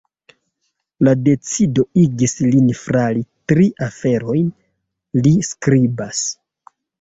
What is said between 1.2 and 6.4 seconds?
decido igis lin flari tri aferojn, li skribas.